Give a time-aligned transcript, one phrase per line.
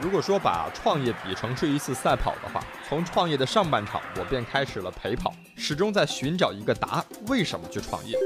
[0.00, 8.18] 如果说把创业比成是一次赛跑的话，从创业的上半场我便开始了陪跑，始终在寻找一个答案：为什么去创业？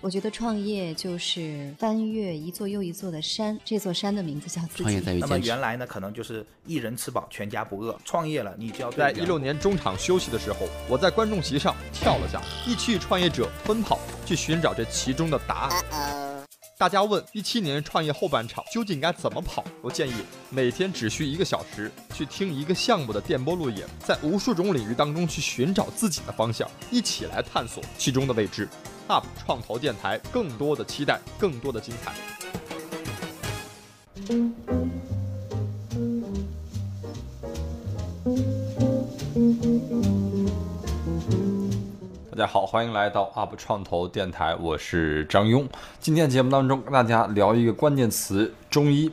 [0.00, 4.82] 我觉得创业就是翻越一座又一座的山，这座山的名字叫自己。
[4.82, 5.38] 创业在于那么。
[5.38, 7.96] 原来呢，可能就是一人吃饱全家不饿。
[8.04, 16.31] 创业了，你就要在一六年中场休息的时候，我在观众席上跳了下，一起与创业者奔跑，去寻找这其中的答案。
[16.82, 19.62] 大家问一七年创业后半场究竟该怎么跑？
[19.80, 20.14] 我建议
[20.50, 28.68] 每天只需一个小时，去听一个项目的电波录影，在无数种领域当中去寻找自己的方向，一起来探索其中的未知。
[29.06, 32.12] UP 创投电台，更多的期待，更多的精彩。
[42.34, 45.66] 大家好，欢迎来到 UP 创投电台，我是张庸。
[46.00, 49.12] 今天节目当中跟大家聊一个关键词——中医。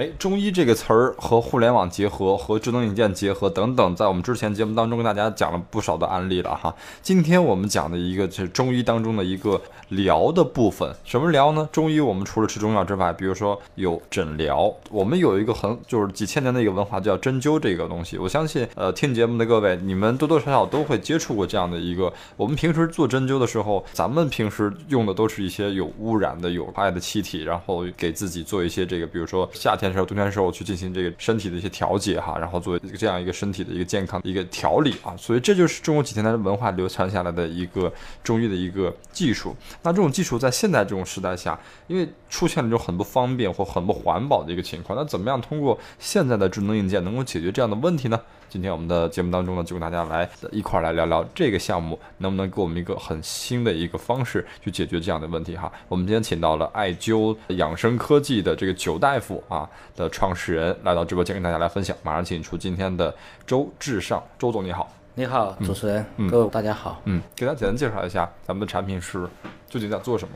[0.00, 6.74] 哎，中医这个词儿和互联网结合，和智能硬件结合等等，在我们之前节目当中跟大家讲了不少的案例了哈。
[7.02, 10.90] 今天我们讲的一个是中医当中的一个疗的部分。
[11.04, 11.68] 什么疗呢？
[11.70, 18.16] 中医我们除了吃中药之外，比如说有诊疗，我们有一个很就是几千年的一个文化叫针灸这个东西。
[18.16, 22.10] 我相信，呃，听节目的各位，你们多多少少都会接触过这样的一个。
[22.38, 35.14] 我们平时做针灸的时候，咱们平时用的都是一些有污染的、有害的气体，然后给自己做一些这个，比如说夏天的时候、冬天的时候去进行这个身体的一些调节哈，然后做这样一个身体的一个健康的一个调理啊。
[35.16, 39.54] 所以这就是中国几千年的文化流传下来的一个中医的一个技术。
[39.82, 48.20] 那这种技术在现在这种时代下，因为出现了这种很不方便或很不环保的一个情况，那怎么样通过现在的智能硬件能够解决这样的问题呢？
[48.50, 55.72] 今天我们的节目当中呢，就跟大家来一块儿来聊聊这个项目能不能给我们一个很新的一个方式去解决这样的问题哈。
[55.86, 61.96] 我们今天请到了艾灸养生科技的这个九大夫啊的创始人来到直播间跟大家来分享。
[62.02, 63.14] 马上请出今天的
[63.46, 64.92] 周志尚，周总你好。
[65.14, 67.00] 你好，主持人，嗯各位大家好。
[67.04, 69.28] 嗯，给大家简单介绍一下咱们的产品是
[69.68, 70.34] 究竟在做什么？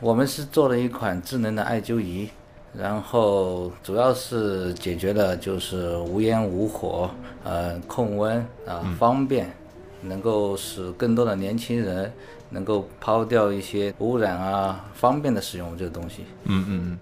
[0.00, 2.28] 我们是做了一款智能的艾灸仪，
[2.76, 7.10] 然后主要是解决了就是无烟无火，
[7.44, 9.52] 呃，控温啊、方便，
[10.00, 12.10] 能够使更多的年轻人
[12.48, 16.24] 能够抛掉一些污染啊，方便的使用这个东西。
[16.44, 16.98] 嗯嗯嗯，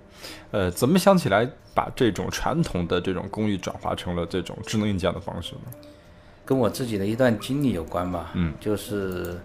[0.50, 5.72] 呃，怎么想起来把这种传统的这种工艺转化成了这种智能硬件的方式呢？
[6.44, 8.32] 跟我自己的一段经历有关吧。
[8.34, 9.38] 嗯，就是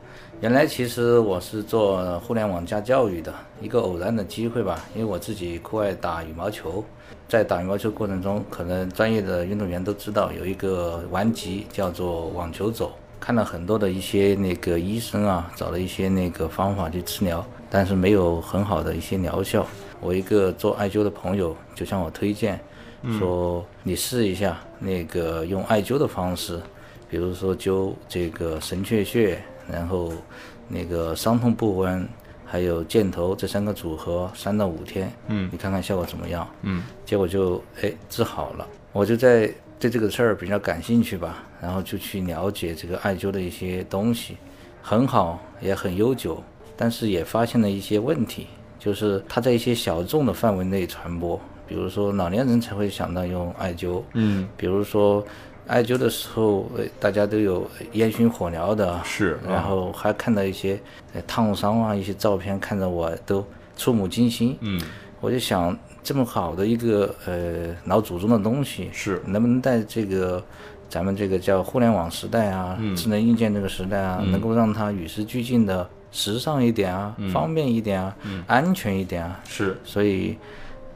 [0.46, 4.86] 原来其实我是做互联网加教育的，一个偶然的机会吧。
[4.94, 6.86] 因为我自己酷爱打羽毛球，
[7.28, 12.92] 在打羽毛球过程中，可能专业的运动员都知道有一个顽疾叫做网球肘。
[13.20, 19.66] 看了很多的一些那个医生啊，找了一些那个方法去治疗，但是没有很好的一些疗效。
[20.00, 22.60] 我一个做艾灸的朋友就向我推荐，
[23.18, 26.62] 说你试一下那个用艾灸的方式，
[27.10, 30.12] 比如说灸这个神阙穴，然后
[30.68, 32.08] 那个伤痛不温，
[32.46, 36.48] 还有箭头这三个组合，三到五天，嗯你看看效果怎么样？
[36.62, 38.68] 嗯结果就哎治好了。
[38.92, 44.38] 我就在对这个事儿比较感兴趣吧，然后就去了解这个艾灸的一些东西，
[44.82, 46.42] 很好，也很悠久，
[46.78, 48.48] 但是也发现了一些问题，
[48.80, 51.38] 就是它在一些小众的范围内传播，
[51.68, 55.22] 比如说老年人才会想到用艾灸，嗯，比如说
[55.68, 60.80] 艾灸的时候，呃，大家都有烟熏火燎的，是然后还看到一些
[61.14, 63.46] 呃烫伤啊，一些照片，看着我都
[63.76, 64.56] 触目惊心。
[64.62, 64.80] 嗯，
[65.20, 69.22] 我就想，这么好的一个呃老祖宗的东西，是。
[69.26, 70.44] 能不能在这个
[70.88, 78.16] 咱们这个叫互联网时代啊，智能硬件这个时代啊，能够让它与时俱进的时尚一点啊，方便一点啊，
[78.46, 79.76] 安全一点啊，是。
[79.84, 80.38] 所以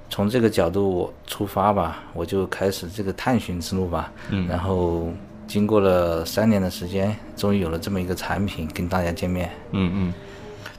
[0.10, 4.12] 从这个角度我出发吧，我就开始这个探寻之路吧。
[4.30, 5.14] 嗯，然后
[5.48, 9.52] 经过了三年的时间，终于有了这么一个产品跟大家见面。
[9.72, 10.14] 嗯嗯，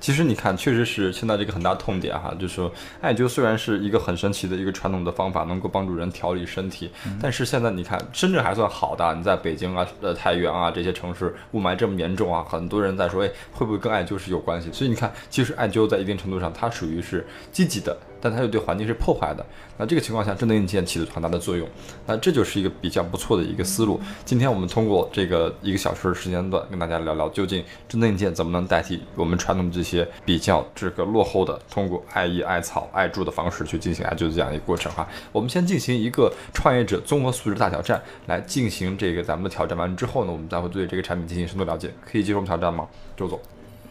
[0.00, 2.70] 其实你看，确实是现在这个很大痛点哈，就是说
[3.00, 6.90] 艾灸虽然是一个很神奇的一个传统的方法，能够帮助人调理身体，
[7.22, 14.70] 但是现在你看深圳还算好的，你在北京啊、呃太原啊这些城市雾霾这么严重啊，很多人在说，哎，会不会跟艾灸是有关系？
[14.72, 17.96] 所以你看，其实艾灸在一定程度上，它属于是积极的。
[18.20, 19.44] 但它又对环境是破坏的，
[19.78, 21.66] 那这个情况下，智能硬件起了很大的作用，
[22.06, 24.00] 那这就是一个比较不错的一个思路。
[24.24, 35.08] 今天我们通过这个一个小时的时间段，跟大家聊聊究竟智能硬件怎么能代替我们传统这些比较这个落后的通过艾叶、艾草、艾柱的方式去进行艾灸的这样一个过程哈。
[35.32, 41.90] 我们先进行一个创业者综合素质大挑战，来进行这个咱们的挑战完之后呢，我们再会对这个产品进行深度了解。
[42.04, 42.86] 可以接受我们挑战吗，
[43.16, 43.40] 周总？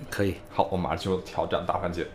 [0.10, 2.06] 可以，好，我们马上进入挑战大环节。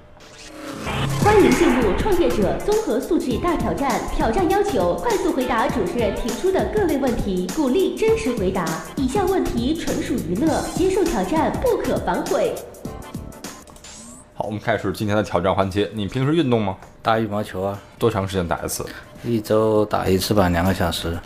[1.23, 4.01] 欢迎进入创业者综合素质大挑战。
[4.15, 8.65] 挑战要求快速回答主持人提出的各类问题，鼓励真实回答。
[8.97, 12.55] 以下问题纯属娱乐，接受挑战不可反悔。
[14.35, 15.91] 好，我们开始今天的挑战环节。
[15.95, 16.77] 你平时运动吗？
[17.03, 18.85] 打羽毛球啊，多长时间打一次？
[19.23, 21.19] 一周打一次吧，两个小时。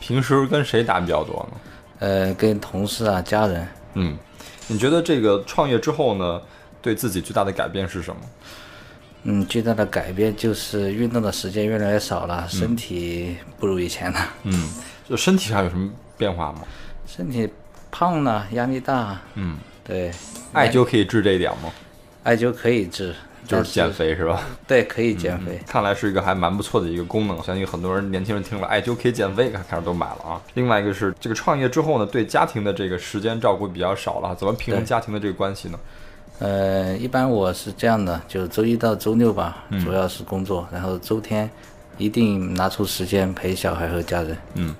[0.00, 1.56] 平时跟谁打比较多呢？
[2.00, 3.66] 呃，跟同事啊、家人。
[3.94, 4.16] 嗯，
[4.66, 6.40] 你觉得这个创业之后呢，
[6.84, 8.20] 对自己巨大的改变是什么？
[9.22, 14.20] 嗯，最大的改变就是运动的时间越来越少了，身体不如以前了。
[14.42, 14.68] 嗯，
[15.08, 16.58] 就身体上有什么变化吗？
[17.06, 17.48] 身体
[17.90, 19.18] 胖了，压力大。
[19.32, 20.10] 嗯，对。
[20.52, 21.72] 艾灸可以治这一点吗？
[22.22, 23.14] 艾灸可以治，
[23.46, 24.42] 就是减肥是吧？
[24.66, 25.58] 对，可以减肥。
[25.66, 30.38] 看来是一个还蛮不错的一个功能，相信很多人年轻人听了艾灸可以减肥，开始都买了啊。
[30.52, 35.78] 另外一个是这个创业之后呢，对家庭的这个时间照顾比较少了，怎么平衡家庭的这个关系呢？
[36.40, 41.48] 呃，一般我是这样的，就周一到周六吧，主要是工作，然后周天
[41.96, 44.36] 一定拿出时间陪小孩和家人。
[44.54, 44.74] 嗯，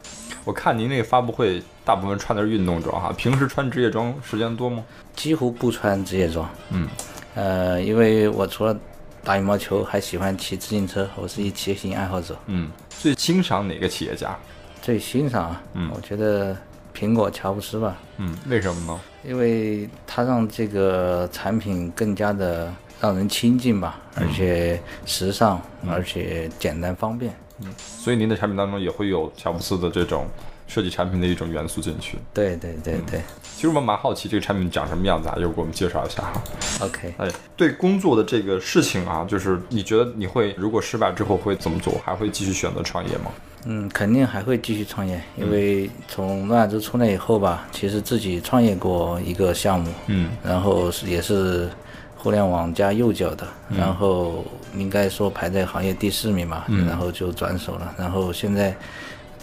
[0.44, 4.84] 我看您那个发布会，大部分穿的是运动装哈，平时穿职业装时间多吗？
[5.14, 6.48] 几乎不穿职业装。
[6.70, 6.88] 嗯，
[7.36, 8.76] 呃，因为我除了
[9.22, 12.36] 打羽毛球，还喜欢骑自行车，我是一骑行爱好者。
[12.46, 14.36] 嗯，最欣赏哪个企业家？
[14.82, 16.56] 最欣赏啊，嗯，我觉得。
[16.94, 19.00] 苹果乔布斯吧，嗯，为什么呢？
[19.24, 27.34] 因为他让这个产品更加的让人亲近吧，而且时尚，而且简单方便。
[27.60, 30.26] 嗯，所以您的产品当中也会有乔布斯的这种
[30.66, 32.18] 设计产品的一种元素进去。
[32.32, 33.20] 对对对对。
[33.54, 36.42] 其实我们蛮好奇这个产品长什么样子啊，一会儿给我们介绍一下哈。
[36.80, 37.14] OK。
[37.18, 42.00] 哎，对工作的这个事情啊，就是你觉得你会如果失败之后会怎么做？
[42.04, 43.30] 还会继续选择创业吗？
[43.66, 51.70] 嗯，肯定还会继续创业，因为从诺亚舟出来以后吧，其实自己创业过一个项目，嗯，然后是也是
[52.14, 54.44] 互联网加右脚的，然后
[54.76, 58.76] 应该说排在行业第四名嘛，然后就转手了，然后现在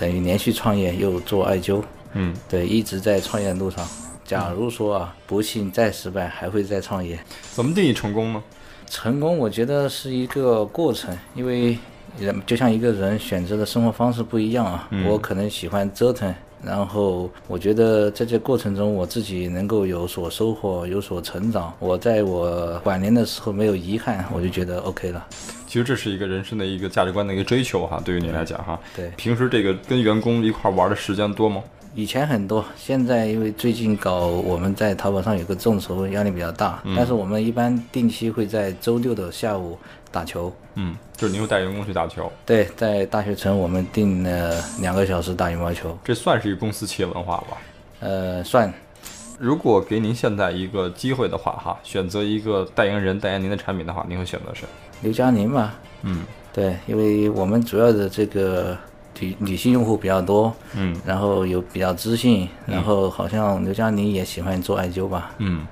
[0.01, 1.83] 等于连续创业又做艾灸，
[2.13, 3.87] 嗯，对，一直在创业的路上。
[4.25, 7.19] 假如说啊，不幸再失败，还会再创业。
[7.53, 8.43] 怎么定义成功呢？
[8.89, 11.77] 成功，我觉得是一个过程，因为。
[12.19, 21.73] 人就像一个人选择的生活方式不一样啊，我可能喜欢折腾，然后我觉得在这过程中我自己能够有所收获，有所成长。
[21.79, 25.25] 我在我晚年的时候没有遗憾，我就觉得 OK 了。
[25.71, 28.77] 其实这是一个人生的一个价值观的一个追求哈，对于你来讲哈。
[28.93, 29.09] 对。
[29.15, 31.63] 平时这个跟员工一块玩的时间多吗？
[31.95, 36.83] 以前很多，现在因为最近搞我们在淘宝上有个众筹，压力比较大。
[36.93, 39.79] 但是我们一般定期会在周六的下午
[40.11, 40.53] 打球。
[40.75, 42.29] 嗯，就是您会带员工去打球？
[42.45, 45.97] 对，在大学城我们定了两个小时打羽毛球。
[46.03, 47.57] 这算是一个公司企业文化吧？
[48.01, 48.73] 呃，算。
[49.39, 54.67] 如果给您现在一个机会的话，哈，选择一个代言人代言您的产品的话，您会选择谁？
[55.01, 55.73] 刘嘉宁嘛。
[56.03, 58.77] 嗯，对，因为我们主要的这个。
[59.19, 65.67] 女女性用户比较多，嗯，然后有比较知性，然后好像刘嘉宁也喜欢做艾灸吧，嗯，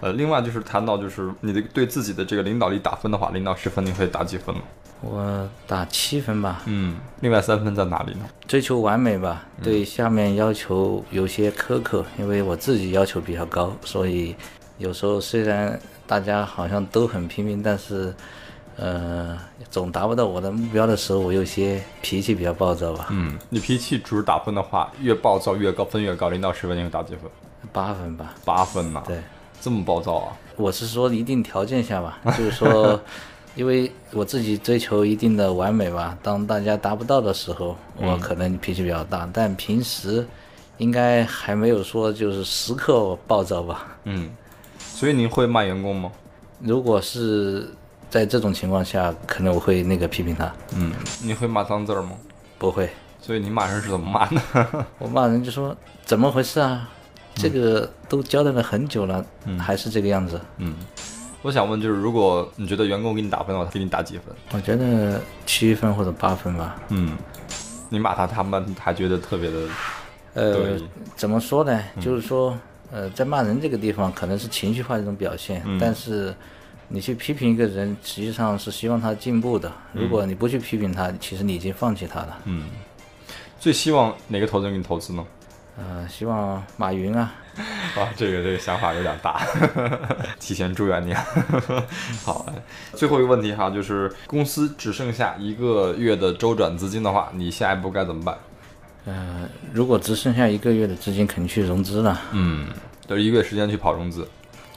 [0.00, 4.60] 呃，另外就是谈到就是你的对自己的这个领导力打分的话，零到十分你会打几分呢？
[5.02, 8.24] 我打七分吧，嗯，另外三分在哪里呢？
[8.48, 14.34] 追求完美吧，对下面要求有些苛刻，因为我自己要求比较高，所以
[14.78, 15.78] 有时候虽然
[16.08, 18.12] 大家好像都很拼命，但是。
[18.82, 19.36] 呃，
[19.70, 23.08] 总达不到我的目标的时候，我有些脾气比较暴躁吧。
[23.10, 27.30] 嗯，你脾气主是打分的话，越暴躁越高分越高，零到十分你会打几分？
[27.72, 28.34] 八分吧。
[28.42, 29.02] 八分呐？
[29.06, 29.18] 对，
[29.60, 30.32] 这么暴躁啊？
[30.56, 32.98] 我是说一定条件下吧，就是说，
[33.54, 36.16] 因为我自己追求一定的完美吧。
[36.22, 40.26] 当大家达不到的时候，我可能脾气比较大，但平时
[40.78, 43.88] 应该还没有说就是时刻暴躁吧。
[44.04, 44.30] 嗯，
[44.78, 46.10] 所以您会骂员工吗？
[46.60, 47.68] 如果是。
[48.10, 50.52] 在这种情况下，可能我会那个批评他。
[50.74, 52.10] 嗯，你会骂脏字吗？
[52.58, 52.90] 不会。
[53.20, 54.86] 所以你骂人是怎么骂的？
[54.98, 56.88] 我骂人就说怎么回事啊？
[57.36, 59.24] 这个都交代了很久了，
[59.58, 60.40] 还是这个样子。
[60.56, 60.74] 嗯，
[61.42, 64.34] 我想问就是，如果你觉得员工给你打分的话，他给你打几分？
[64.52, 66.76] 我觉得七分或者八分吧。
[66.88, 67.16] 嗯，
[67.88, 69.56] 你骂他，他们还觉得特别的。
[70.34, 70.78] 呃，
[71.14, 71.80] 怎么说呢？
[72.00, 72.58] 就是说，
[72.90, 76.34] 呃，在骂人这个地方，可能是情绪化的一种表现，但是。
[76.92, 79.72] 你去批评一个人，实际上是希望他进步的。
[79.92, 82.38] 如果你不去批评他，其实你已经放弃他了。
[82.46, 82.68] 嗯，
[83.60, 85.24] 最希望哪个投资人给你投资呢？
[85.78, 87.32] 呃，希望马云啊。
[87.96, 89.40] 啊，这个这个想法有点大，
[90.40, 91.14] 提前祝愿你。
[92.24, 92.44] 好，
[92.94, 98.36] 最后一个问题哈，就是公司只剩下一个月的周转资金的话，你下一步该怎么办？
[99.04, 102.20] 呃，如果只剩下一个月的资金，肯定去融资了。
[102.32, 102.68] 嗯，
[103.06, 104.26] 就是一个月时间去跑融资。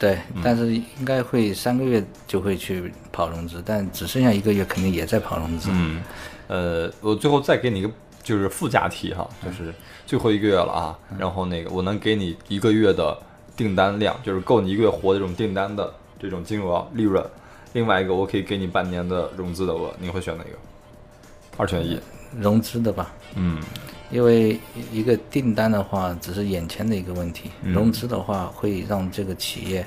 [0.03, 5.69] 对，但是应该会三个月就会去跑融资，但只剩下一个月，肯定也在跑融资。
[5.71, 6.03] 嗯，
[6.49, 7.89] 呃，我最后再给你一个
[8.21, 9.73] 就是附加题哈，就是
[10.05, 13.17] 最后一个月了啊，然后那个我能给你一个月的
[13.55, 17.25] 订单量，就是够你一个月活的这种订单的这种金额利润。
[17.71, 20.49] 另外一个，我可以给你半年的融资的额，你会选哪个？
[21.55, 21.97] 二选一。
[22.37, 23.57] 融资的吧，嗯，
[24.13, 24.59] 因为
[24.91, 29.83] 一个订单的话只是眼前的一个问题，融资的话会让这个企业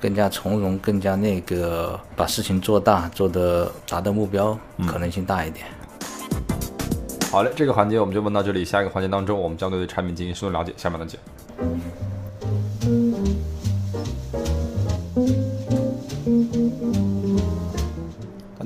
[0.00, 5.66] 更加从容，更加那个把事情做大，做的达到目标可能性大一点。
[7.30, 11.20] 好嘞，这个环节我们就问到这里，下一个环节当中，我们将对产品进行深入了解，下面的见。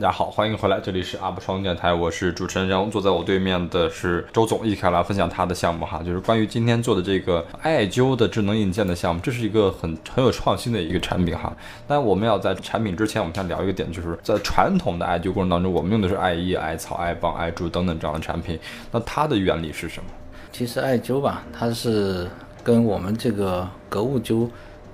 [0.00, 11.54] 大家好，欢迎回来，这里是阿布双电台，我是主持人张红，坐在我对面的是周总，一起来分享他的项目哈，就是关于今天做的这个艾灸的智能硬件的项目，这是一个很很有创新的一个产品哈。
[11.86, 18.58] 但我们要在产品之前，我们先聊一个点，就是在传统的艾灸过程当中，我们用的是艾叶、艾草、艾棒、艾柱等等这样的产品，
[18.90, 20.08] 那它的原理是什么？
[20.50, 22.26] 其实艾灸吧，它是
[22.64, 24.48] 跟我们这个格物灸。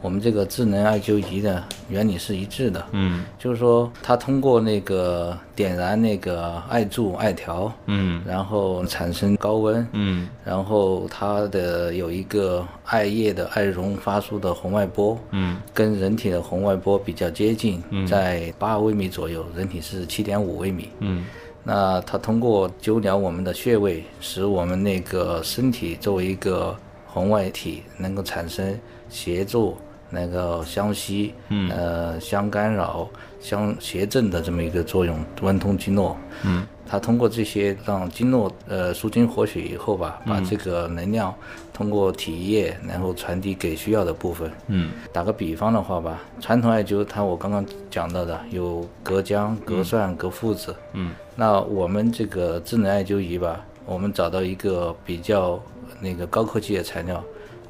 [0.07, 21.25] 我们这个智能艾灸仪的原理是一致的，嗯，就是说它通过那个点燃那个艾柱、艾条，嗯，然后产生高温，嗯，然后它的有一个艾叶的艾绒发出的红外波，嗯，跟人体的红外波比较接近，在八微米左右，人体是七点五微米，嗯，
[21.65, 26.77] 那它通过灸疗我们的穴位，使我们那个身体作为一个
[27.09, 29.77] 红外体，能够产生协助。
[30.11, 33.09] 那个相吸，嗯呃，相干扰、
[33.41, 36.17] 相谐振的这么一个作用，温通经络。
[36.45, 41.35] 嗯，它通过这些让经络呃舒筋活血以后吧，把这个能量
[41.73, 44.51] 通过体液，然后传递给需要的部分。
[44.69, 50.75] 嗯，打个比方的话吧，传统艾灸它我刚刚讲到的有隔姜、隔蒜、隔附子。
[50.93, 55.61] 嗯，那我们这个智能艾灸仪吧，我们找到一个比较
[56.01, 57.23] 那个高科技的材料，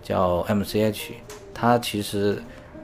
[0.02, 1.12] 叫 MCH。
[1.58, 2.36] 它其实，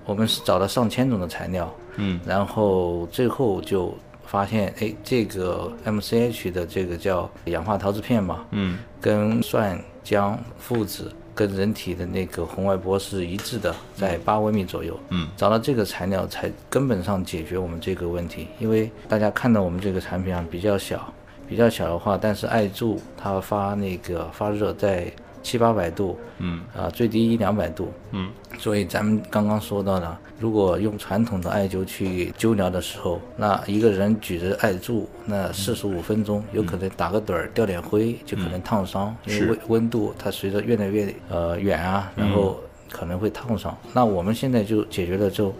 [0.07, 21.13] 我们是找了上千种的材料，嗯，然后最后就发现，哎，这个 MCH 的这个叫氧化陶瓷片嘛，嗯，跟蒜姜附子跟人体的那个红外波是一致的，在八微米左右，嗯，找到这个材料才根本上解决我们这个问题，因为大家看到我们这个产品啊比较小，
[21.47, 25.13] 比较小的话，但是艾柱它发那个发热在。
[25.43, 26.61] 七八百度，嗯。
[26.77, 42.59] 啊，最低一两百度，嗯，所以咱们刚刚说到了，如果用传统的艾灸去灸疗的时候，那一个人举着艾柱，那四十五分钟，有可能打个盹儿掉点灰，就可能烫伤，因为温温度它随着越来越呃远啊，然后
[42.91, 43.77] 可能会烫伤。
[43.93, 45.55] 那我们现在就解决了就，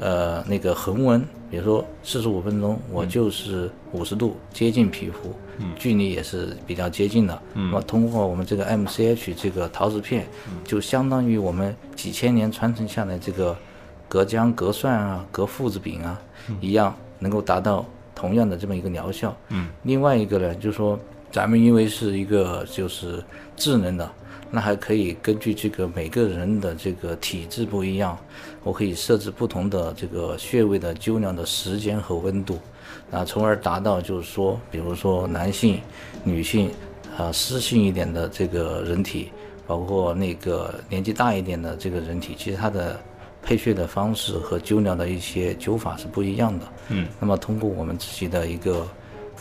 [0.00, 5.32] 呃那个恒温，比如说四十五分钟，我就是五十度，接近皮肤。
[5.76, 7.42] 距离也是比较接近的。
[7.52, 10.26] 那么通过我们这个 MCH 这个陶瓷片，
[10.64, 13.54] 就相当于我们几千年传承下来这个
[14.08, 16.18] 隔姜、隔蒜啊、隔附子饼啊
[16.62, 19.36] 一样，能够达到同样的这么一个疗效。
[19.50, 19.68] 嗯。
[19.82, 20.98] 另外一个呢，就是说
[21.30, 23.22] 咱们因为是一个就是
[23.54, 24.10] 智能的，
[24.50, 28.18] 那还可以根据这个每个人的这个体质不一样，
[28.62, 32.58] 我可以设置不同的这个穴位的灸疗的时间和温度。
[33.10, 35.80] 啊，从而达到就是说，比如说男性、
[36.22, 36.70] 女性，
[37.16, 39.30] 啊湿性一点的这个人体，
[39.66, 43.00] 包括那个年纪大一点的这个人体，其实它的
[43.42, 46.66] 配穴的方式和灸疗的一些灸法是不一样的。
[46.90, 48.86] 嗯，那么通过我们自己的一个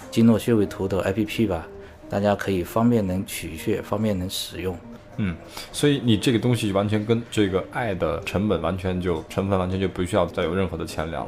[0.09, 1.67] 经络穴位图的 APP 吧，
[2.09, 4.75] 大家可以方便能取穴，方便能使用。
[5.17, 5.35] 嗯，
[5.71, 11.27] 所以你这个东西完全跟这个爱的成本完全就成分完全就不需要再有任何的牵连了，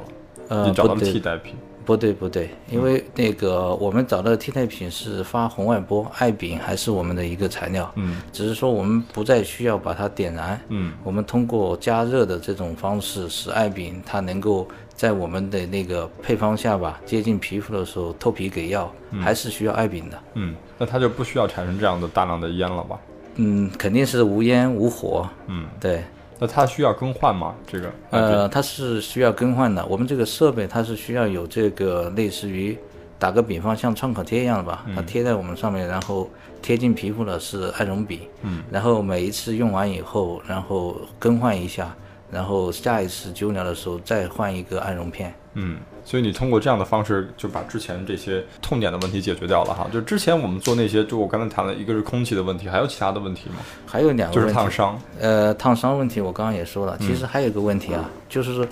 [0.49, 1.55] 呃，你找到了替代品。
[1.83, 22.97] 不对不对，因为那个我们找到的替代品是发红外波，艾饼还是我们的一个材料，嗯，只是说我们不再需要把它点燃，嗯，我们通过加热的这种方式，使艾饼它能够在我们的那个配方下吧，接近皮肤的时候透皮给药，还是需要艾饼的，嗯，那它就不需要产生这样的大量的烟了吧？
[23.43, 26.03] 嗯，肯定是无烟无火，嗯，对。
[26.39, 27.53] 那它需要更换吗？
[27.67, 29.85] 这个呃，它是需要更换的。
[29.85, 32.77] 我们这个设备它是需要有这个类似于，
[33.19, 36.27] 打个比方像创可贴一样的吧，它贴在我们上面，然后
[36.61, 41.95] 贴近皮肤的是艾绒笔，嗯，然后每一次用完以后，然后更换一下，
[42.31, 49.87] 然后下一次灸疗的时候再换一个艾绒片，嗯，所以你通过这样的方式就把之前这些痛点的问题解决掉了哈。
[49.91, 53.57] 就之前我们做那些，就我刚才谈的一个是空气的问题，还有其他的问题吗？
[53.85, 54.99] 还有两个就是烫伤。
[55.19, 58.67] 呃，烫伤问题我刚刚也说了，其实还有一个问题啊，就是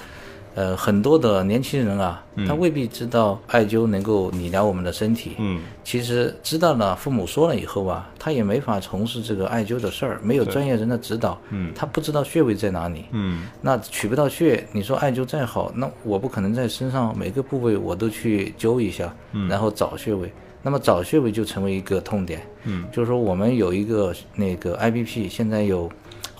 [0.59, 5.35] 呃很多的年轻人啊，他未必知道艾灸能够理疗我们的身体。
[5.37, 11.71] 嗯，其实知道了，父母说了以后啊，他也没法从事这个艾灸的事儿，没有专业人的指导，嗯。
[11.73, 13.47] 他不知道穴位在哪里，嗯。
[13.61, 19.47] 那取不到穴，你说艾灸再好，那我不可能在身上每个部位我都去灸一下，嗯。
[19.47, 20.29] 然后找穴位，
[20.61, 25.89] 那么找穴位就成为一个痛点，嗯，就是说我们有一个那个 IBP，现在有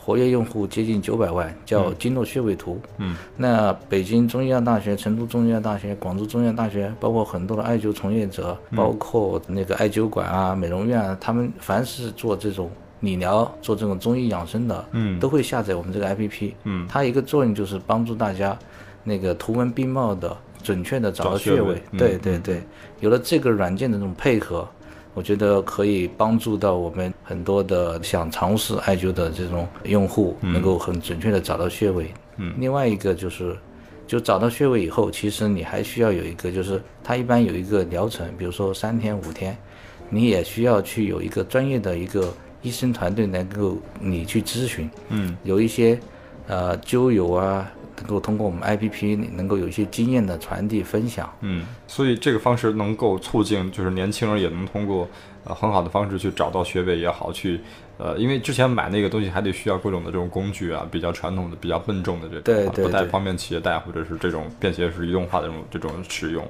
[0.02, 15.20] 活跃用户接近九百万，叫经络穴位图，嗯，那北京中医药大学、成都中医药大学、广州中医药大学，包括很多的艾灸从业者，包括那个艾灸馆啊、美容院啊，他们凡是做这种理疗、做这种中医养生的，嗯。
[15.20, 16.54] 都会下载我们这个 APP。
[16.64, 16.88] 嗯。
[16.88, 18.58] 它一个作用就是帮助大家
[19.04, 21.58] 那个图文并茂的准确的找到穴位。
[21.58, 21.82] 穴位。
[21.92, 22.64] 嗯对对对，
[23.02, 24.68] 有了这个软件的这种配合。
[25.20, 32.10] 我觉得可以帮助到我们很多的想尝试艾灸的这种用户，能够很准确的找到穴位。
[32.38, 32.54] 嗯。
[32.58, 33.54] 另外一个就是，
[34.08, 39.58] 就找到穴位以后，其实你还需要有一个，就是它一般有一个疗程，比如说三天五天，
[40.10, 45.36] 你也需要去有一个专业的一个医生团队能够你去咨询，嗯。
[45.44, 46.00] 有一些
[46.48, 51.32] 呃灸友啊，能够通过我们 APP 能够有一些经验的传递分享。
[51.42, 55.08] 嗯，所以这个方式能够促进，就是年轻人也能通过
[55.44, 57.60] 呃很好的方式去找到学位也好，去
[57.98, 66.46] 呃，因为之前买那个东西还得需要各种的这种工具啊，比较传统的、比较笨重的这种，对对不太方便携带，或者是这种便携式移动化的这种这种使用。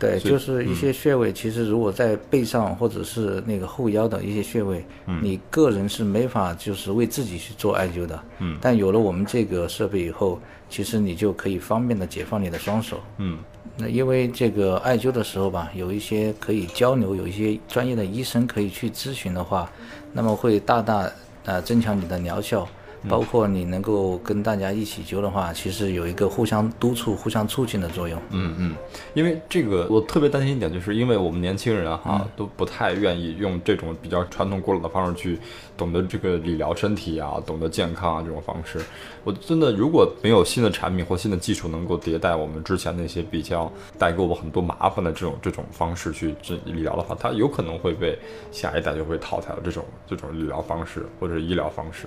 [0.00, 4.82] 对，就是一些穴位，其实如果在背上或者是那个后腰的一些穴位，
[5.20, 8.18] 你个人是没法就是为自己去做艾灸的。
[8.38, 10.40] 嗯但有了我们这个设备以后，
[10.70, 12.98] 其实你就可以方便的解放你的双手。
[13.18, 13.38] 嗯
[13.76, 19.70] 那因为这个艾灸的时候吧，有一些可以交流，有一些专业的医生可以去咨询的话，
[20.12, 21.10] 那么会大大
[21.44, 22.66] 呃增强你的疗效。
[23.08, 28.20] 包括你能够跟大家一起灸的话，其实有一个互相督促、互相促进的作用。
[28.30, 28.74] 嗯嗯，
[29.14, 35.38] 因为这个我特别担心一点，就是因为我们年轻人哈、都不太愿意用这种比较传统古老的方式去
[35.76, 38.78] 懂得这个理疗身体啊，懂得健康啊这种方式。
[39.24, 48.18] 我真的如果没有新的产品或新的技术能够迭代我们之前那些比较带给我们很多麻烦的这种这种方式去治理疗的话，它有可能会被
[48.50, 52.06] 下一代就会淘汰了这种这种理疗方式或者是医疗方式。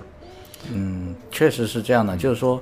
[0.72, 2.16] 嗯，确实是这样的。
[2.16, 2.62] 就是说，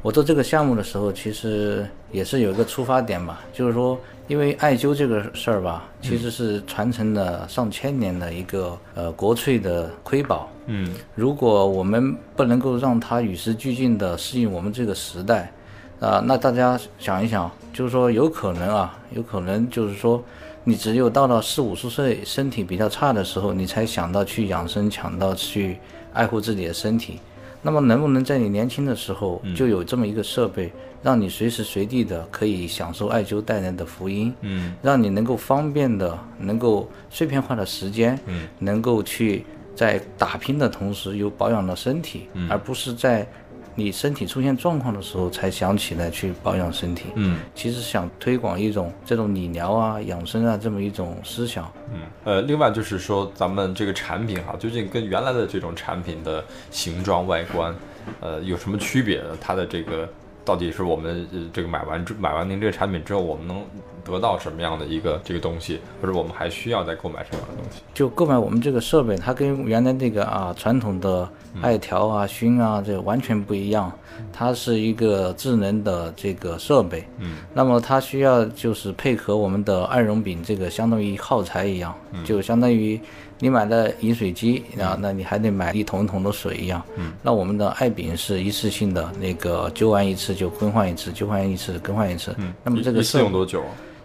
[0.00, 10.48] 我做这个项目的时候，其实也是有一个出发点吧，就是说，因为艾灸这个事儿吧，其实是传承了上千年的一个呃国粹的瑰宝。
[10.66, 15.52] 嗯如果我们不能够让它与时俱进的适应我们这个时代，
[15.98, 20.22] 啊、那大家想一想，就是说有可能啊，有可能就是说，
[20.64, 25.78] 你只有到了四五十岁，身体比较差的时候，你才想到去养生，想到去
[26.12, 27.20] 爱护自己的身体。
[27.62, 34.34] 那么能不能在你年轻的时候就有这么一个设备，让你随时随地的可以享受艾灸带来的福音？
[34.40, 34.74] 嗯。
[34.82, 39.44] 让你能够方便的、能够碎片化的时间，嗯，能够去
[39.76, 42.50] 在打拼的同时又保养了身体，嗯。
[42.50, 43.26] 而不是在
[43.74, 47.06] 你身体出现状况的时候才想起来去保养身体。
[47.14, 51.70] 嗯其实想推广一种这种理疗啊、养生啊这么一种思想。
[51.92, 57.74] 嗯，呃，另外就是说，咱们这个产品哈，究竟跟原来的这种产品的形状、外观，
[58.20, 59.22] 呃，有什么区别？
[59.40, 60.08] 它的这个
[60.44, 63.62] 到底是我们呃这个买完之买完您这个产品之后，我们能
[64.04, 67.82] 得到什么样的一个这个东西，或者我们还需要再购买什么样的东西？
[67.94, 71.28] 就购买我们这个设备，它跟原来那个啊传统的
[71.60, 73.92] 艾条啊、熏啊，这完全不一样。
[74.30, 83.00] 它是一个智能的这个设备，嗯，那么它需要就是配合我们的艾绒饼，这个相当于耗材一样，就相当于
[83.42, 86.80] 你买的饮水机啊，那你还得买一桶一桶的水一样。
[86.94, 92.32] 嗯，那我们的艾饼是一次性的，那个灸完一次就更换一次，灸完一次更换一次。
[92.38, 93.60] 嗯，那么这个一次用多久？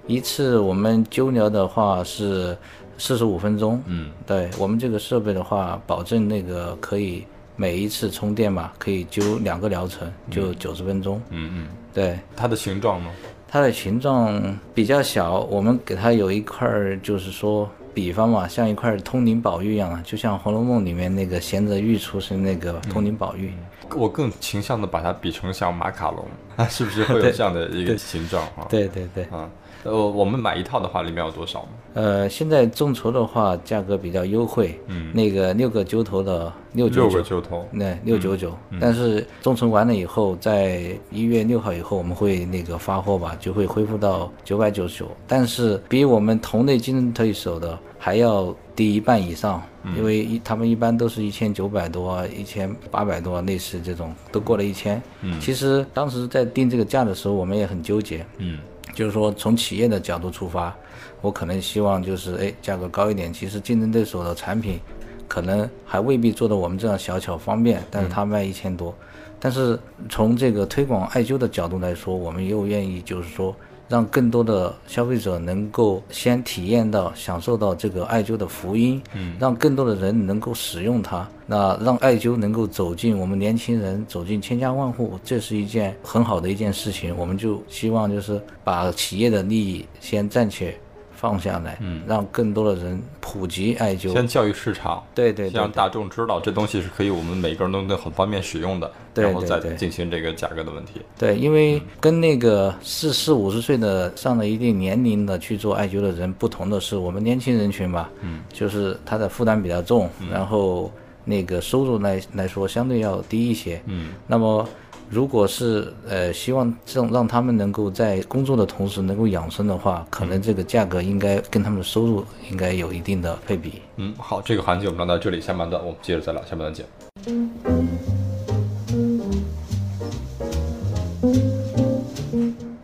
[0.08, 2.58] 一次我们灸疗的话是
[2.97, 3.80] 四十五分钟。
[3.86, 7.23] 嗯，对我们这个设备的话，保证那个可以
[7.56, 11.21] 每一次充电嘛，可以灸两个疗程，就九十分钟。
[11.30, 13.12] 嗯嗯，对，它的形状呢？
[13.47, 23.51] 它的形状比较小，我们给它有一块儿，就是说比方嘛，像一块通灵宝玉一样，就像《红楼梦》里面那个衔着玉出生那个通灵宝玉。
[23.95, 26.23] 我更倾向的把它比成像马卡龙，
[26.57, 28.67] 啊， 是不是会有这样的一个形状啊？
[28.69, 29.23] 对对对。
[29.31, 29.49] 啊，
[29.88, 31.69] 呃，我们买一套的话，里面有多少呢？
[31.93, 38.54] 呃，现在众筹的话，价格比较优惠，嗯，那个六个揪头的六九九六个，揪头，那，六九九。
[38.82, 45.10] 但是众筹完了以后，在一月六号以后，我们会那个发货吧，就会恢复到九百九十九。
[45.26, 49.63] 但是比我们同类竞争对手的还要低一半以上，
[49.95, 55.02] 因为一他们一般都是一千九百多、一千八百多，类似这种都过了一千。
[55.21, 58.23] 嗯，其实当时在定这个价的时候，我们也很纠结。
[58.38, 58.60] 嗯，
[58.93, 60.76] 就是说从企业的角度出发，
[61.21, 64.80] 我可能希望就是哎价格高一点，其实竞争对手的产品
[65.28, 68.93] 可能还未必做到我们这样小巧方便，但是他卖一千多。
[69.39, 73.56] 但是从这个推广艾灸的角度来说，我们又愿意就是说
[73.88, 87.15] 让更多的消费者能够先体验到、享受到这个艾灸的福音，嗯，让更多的人能够使用它，那让艾灸能够走进我们年轻人，走进千家万户，这是一件很好的一件事情。
[87.17, 90.78] 我们就希望就是把企业的利益先暂且
[91.17, 94.13] 放下来，嗯，让更多的人普及艾灸。
[94.13, 99.71] 先教育市场，对对让大众知道这东西是可以我们每个人都能很方便使用的，对然后再对。
[99.71, 101.01] 对进行这个价格的问题。
[101.17, 110.91] 对，因为跟那个四四五十岁的上了一定年龄的去做艾灸的人不同的是，我们年轻人群吧，嗯，就是他的负担比较重，然后
[111.25, 114.67] 那个收入来来说相对要低一些，嗯，那么
[115.10, 123.82] 如果是呃希望让让他们能够在工作的同时能够养生的话，可能这个价格应该跟他们的收入应该有一定的配比。
[123.96, 126.86] 嗯，好，这个环节我们聊到这里，下半段我们接着再聊，下半段见。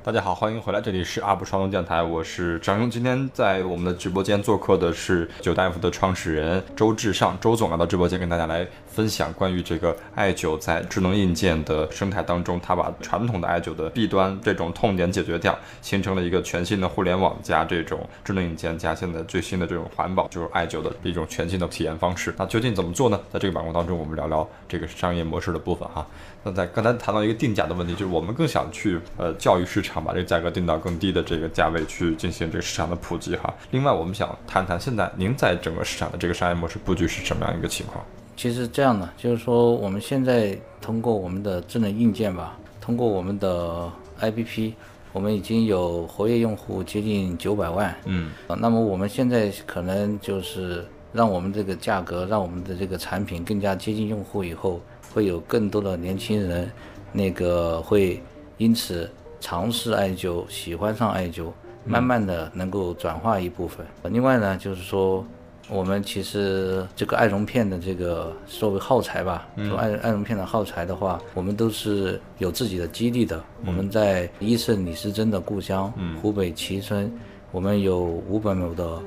[0.06, 2.92] 大家好，欢迎回来，这里是 UP 双龙电台，我是张勇。
[2.92, 22.34] 今天在我们的直播间做客的是九大夫的创始人周志尚，周总来到直播间跟大家来分享关于这个艾灸在智能硬件的生态当中，它把传统的艾灸的弊端这种痛点解决掉，形成了一个全新的互联网加这种智能硬件加现在最新的这种环保，就是艾灸的一种全新的体验方式。
[22.38, 23.20] 那究竟怎么做呢？
[23.32, 26.06] 在这个板块当中，我们聊聊这个商业模式的部分哈。
[26.44, 33.52] 那在刚才谈到一个定价的问题，就是我们更想去呃教育市场，把这个价格定到更低的这个价位去进行这个市场的普及哈。
[33.72, 38.04] 另外，我们想谈谈现在您在整个市场的这个商业模式布局是什么样一个情况？
[38.36, 44.74] 其实这样的，就是说我们现在通过我们的智能硬件吧，通过我们的 APP，
[45.13, 47.96] 我们已经有活跃用户接近九百万。
[48.06, 54.82] 嗯，啊，那么我们现在可能就是让我们这个价格，让我们的这个产品更加接近用户以后，
[55.13, 56.69] 会有更多的年轻人，
[57.12, 58.22] 那个会
[58.58, 61.52] 因此尝试艾灸，喜欢上艾灸，
[61.86, 63.86] 慢慢的能够转化一部分。
[64.12, 65.24] 另外呢，就是说。
[65.69, 73.41] 我们其实这个艾绒片的这个作为耗材吧，说艾艾绒片的耗材的话，我们都是有自己的基地的。
[73.65, 77.12] 我们在伊胜李时珍的故乡，湖北蕲春，
[77.52, 79.02] 我们有五百亩的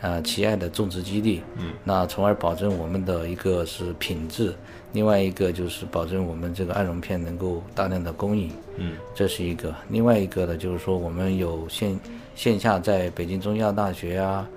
[0.00, 4.54] 呃奇艾的种植基地，嗯，那从而保证我们的一个是品质，
[4.92, 9.74] 另外一个就是保证我们这个艾绒片能够大量的供应，嗯，这是一个。
[9.90, 12.00] 另外一个呢，就是说我们有线
[12.34, 14.48] 线下在北京中医药大学啊。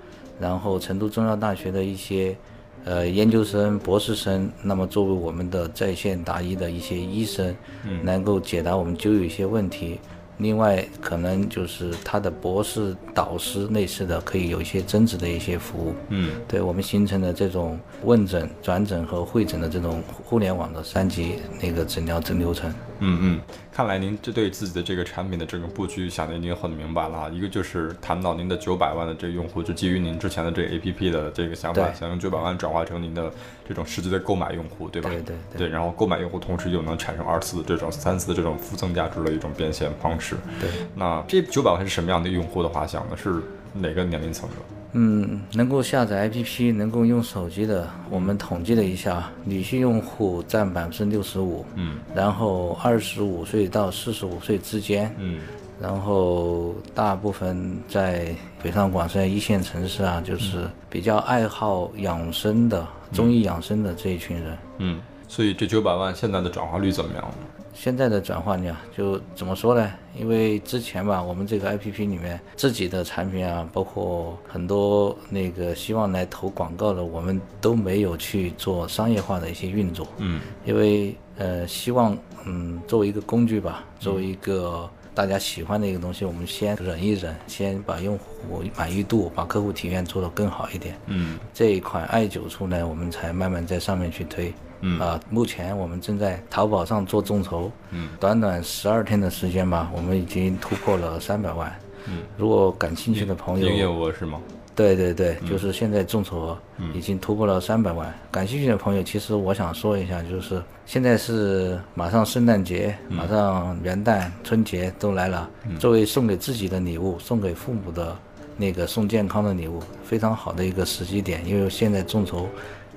[0.42, 2.36] 然后成都中药大学的一些
[2.84, 7.54] 呃研究生、博士生，那么作为我们的在线答疑的一些医生，
[8.02, 10.00] 能够解答我们就有一些问题。
[10.38, 15.94] 另外，可能就是他的博士导师类似的，可以有一些增值的一些服务。
[16.08, 22.74] 嗯，对我们形成的这种问诊、转诊和会诊的这种互联网的三级那个诊疗诊流程。
[23.04, 23.40] 嗯嗯，
[23.72, 27.28] 看来您这对自己的这个产品的这个布局想的已经很明白了啊。
[27.28, 33.30] 一个就是谈到您的九百万的这个用户，就基于您之前的这个 APP 的这个想法，想用九百万转化成您的
[33.68, 35.10] 这种实际的购买用户，对吧？
[35.10, 40.36] 对对对对，然后购买用户同时又能产生二次的这种、三次的这种附增价值的一种变现方式。
[40.60, 43.16] 对，那这九百万是什么样的用户的画像呢？
[43.16, 43.42] 是
[43.74, 44.56] 哪个年龄层的？
[44.94, 55.40] 嗯，能够下载 APP、能够用手机的，我们统计了一下，女性用户占百分之六十五，嗯，然后二十五岁到四十五岁之间，嗯，
[55.80, 64.58] 然后大部分在北上广深一线城市啊，就是比较爱好养生的、中医养生的这一群人。
[64.76, 67.34] 嗯，所以这九百万现在的转化率怎么样呢？
[67.74, 69.92] 现在的转化率啊，就怎么说呢？
[70.18, 80.06] 因为之前吧，我们这个 APP 里面自己的产品啊，包括很多那个希望来投广告的，我们都没有去做商业化的一些运作。
[80.18, 90.94] 嗯，因为呃，希望嗯，作为一个工具吧，作为一个大家喜欢的一个东西，我们先忍一忍，先把用户满意度、把客户体验做得更好一点。
[91.06, 94.52] 嗯，这一款艾灸出来，我们才慢慢在上面去推。
[94.82, 101.72] 嗯啊，目前我们正在淘宝上做众筹，嗯，短短十二天的时间吧，我们已经突破了三百万。
[102.06, 104.40] 嗯，如果感兴趣的朋友，营业额是吗？
[104.74, 106.58] 对对对，就是现在众筹额
[106.94, 108.12] 已经突破了三百万。
[108.30, 118.16] 感兴趣的朋友，其实我想说一下，就是现在是马上圣诞节，马上元旦、春节都来了，作为送给自己的礼物，送给父母的
[118.56, 121.46] 那个送健康的礼物，非常好的一个时机点。
[121.46, 122.48] 因为现在众筹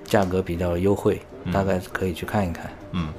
[0.05, 2.69] 价格比较优惠，大概可以去看一看。
[2.93, 3.09] 嗯，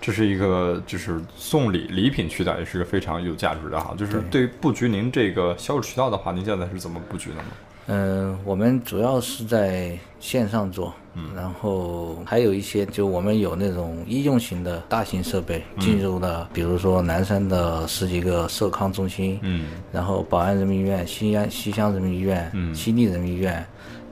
[0.00, 3.94] 这是一个就是送礼礼品渠道，也是个非常有价值的哈。
[3.98, 7.44] 就是对于布局您这个销售渠道的话，您现在是怎么布局的呢？
[7.86, 23.62] 嗯，我们主要是在线上做，嗯然后还有一些就我们有那种医用型的大型设备进入了，比如说南山的十几个社康中心，嗯，然后宝安人民医院、西安西乡人民医院、嗯西丽人民医院，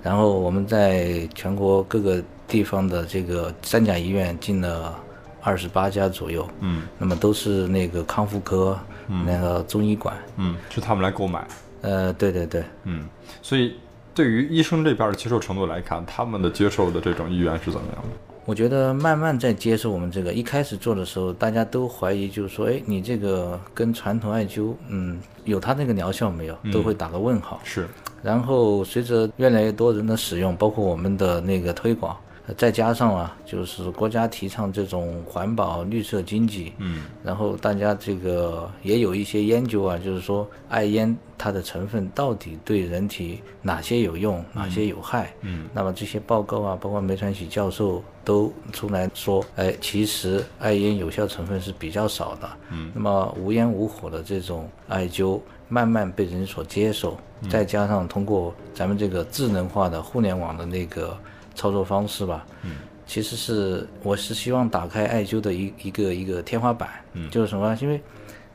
[0.03, 4.99] 然后我们在全国各个地方的这个三甲医院进了
[5.41, 11.47] 二十八家左右，嗯那么都是那个康复科、嗯那个中医馆，嗯，是他们来购买，
[11.83, 12.65] 呃，对对对。
[12.85, 13.07] 嗯，
[13.43, 13.77] 所以
[14.15, 18.32] 对于医生这边的接受程度来看，他们的接受的这种意愿是怎么样的？
[18.45, 27.61] 我觉得慢慢在接受我们这个，一开始做的时候，大家都怀疑，就是说，哎，你这个跟传统艾灸，嗯，有它那个疗效没有，都会打个问号。
[27.63, 27.87] 是，
[28.21, 45.33] 然后随着越来越多人的使用，包括我们的那个推广，呃再加上啊，就是国家提倡这种环保绿色经济，嗯然后大家这个也有一些研究啊，就是说艾烟它的成分到底对人体哪些有用，哪些有害。
[45.43, 52.51] 嗯那么这些报告啊，包括梅传喜教授都出来说，哎，其实艾烟有效成分是比较少的。
[52.71, 57.17] 嗯，那么无烟无火的这种艾灸慢慢被人所接受，
[57.49, 61.17] 再加上通过咱们这个智能化的互联网的那个
[61.55, 67.31] 操作方式吧，嗯，其实是我是希望打开艾灸的一一个一个天花板，嗯。
[67.31, 67.77] 就是什么？
[67.81, 68.01] 因为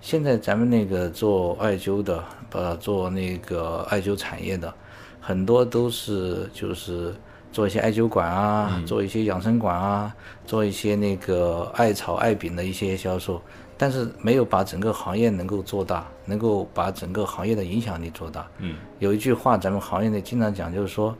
[0.02, 4.74] 现在咱们那个做艾灸的，呃，做那个艾灸产业的，
[5.20, 7.14] 很多都是就是
[7.52, 13.42] 做一些艾灸馆啊，做一些养生馆啊，做一些那个艾草、艾饼的一些销售，
[13.78, 18.48] 但是没有把整个行业能够做大，能够把整个行业的影响力做大。
[18.60, 18.76] 嗯。
[19.00, 21.16] 有一句话，咱们行业内经常讲，就是说，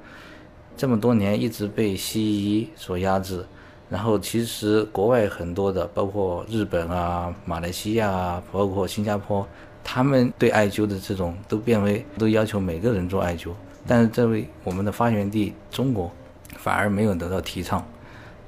[0.78, 3.44] 这么多年一直被西医所压制，
[3.90, 9.46] 然后其实国外很多的，包括日本啊、马来西亚啊，包括新加坡，
[9.84, 13.50] 他们对艾灸的这种都变为都要求每个人做艾灸，
[13.88, 16.12] 但是这位我们的发源地中国，
[16.58, 17.84] 反而没有得到提倡。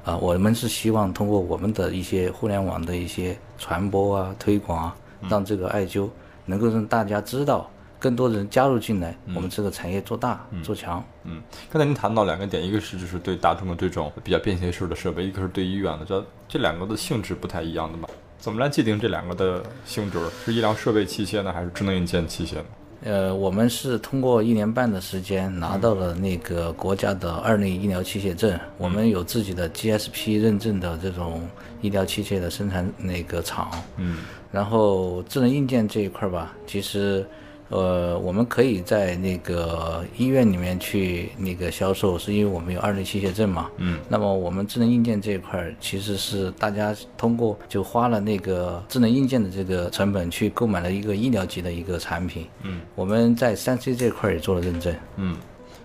[0.06, 4.96] 啊，我们是希望通过我们的一些互联网的一些传播啊、推广啊，
[5.28, 6.08] 让这个艾灸
[6.46, 11.04] 能够让大家知道，更多人加入进来，我们这个产业做大、做强。
[11.30, 18.10] 嗯，刚才您谈到两个点，一个是就是对大众的这种比较便携式的设备，一个是对医院的，这这两个的性质不太一样的嘛？
[18.40, 20.20] 怎么来界定这两个的性质？
[20.44, 22.66] 是医疗设备器械呢，还是智能硬件器械呢？
[23.02, 31.48] 呃，我们是通过一年半的时间拿到了那个国家的二类医疗器械证，我们有自己的 GSP 认证的这种
[31.82, 33.72] 医疗器械的生产那个厂。
[33.96, 37.24] 嗯然后智能硬件这一块儿吧，其实，
[37.70, 43.70] 呃，我们可以在那个医院里面去那个销售，是因为我们有二类器械证嘛。
[43.78, 44.00] 嗯。
[44.10, 52.48] 那么我们智能硬件这一块儿，其实是大家通过就花了那个智能硬件的这个成本去购买了一个医疗级的一个产品。
[52.64, 52.82] 嗯。
[52.96, 54.96] 我们在三 C 这块也做了认证。
[55.18, 55.38] 嗯，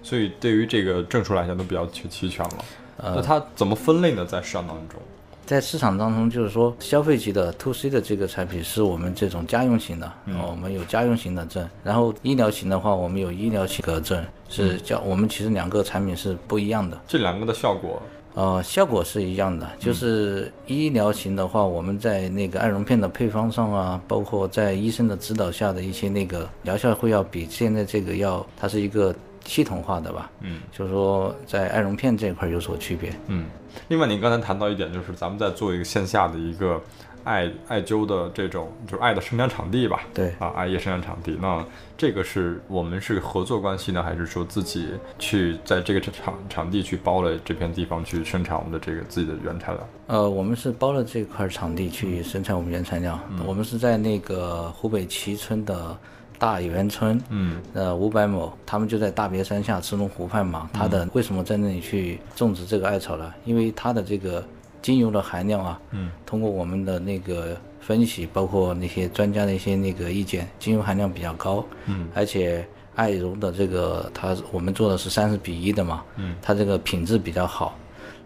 [0.02, 2.64] 所以对于这个证书来讲都比较齐齐全了。
[2.96, 4.24] 呃那它怎么分类呢？
[4.24, 4.98] 在市场当中？
[5.46, 10.10] 在市场当中，就是说消费级的 to C 的这个产品是我们这种家用型的，
[10.48, 16.98] 我们有家用型的证，然后医疗型的话，我们有医疗型的证，是叫我们其实两个产品是不一样的。
[17.06, 18.00] 这两个的效果，
[18.34, 33.12] 呃，效果是一样的，就是医疗型的话，我们在那个艾绒片的配方上啊，包括在医生的指导下的一些那个疗效会要比现在这个要，它是一个系统化的吧，嗯就是说在艾绒片这一块有所区别。
[33.26, 33.46] 嗯。
[33.88, 36.80] 另外，您刚才谈到一点，就是咱们在做一个线下的一个
[37.24, 40.02] 艾艾灸的这种，就是艾的生产场地吧？
[40.14, 41.36] 对啊，艾叶生产场地。
[41.42, 41.64] 那
[41.98, 49.88] 这个是我们是合作关系呢，还是说自己去在这个场场地去包了这片地方去生产我们的这个自己的原材料？
[50.06, 53.18] 呃，我们是包了这块场地去生产我们原材料。
[53.44, 55.98] 我们是在那个湖北蕲春的
[56.38, 60.68] 大源村，嗯呃，五百亩，他们就在大别山下赤龙湖畔嘛。
[60.72, 63.32] 它的为什么在那里去种植这个艾草呢？
[63.44, 64.44] 因为它的这个
[64.82, 77.76] 精油的含量啊，嗯，通过我们的那个分析，包括那些专家的一些那个意见，精油含量比较高，嗯，而且艾绒的这个它我们做的是三十比一的嘛，嗯，它这个品质比较好。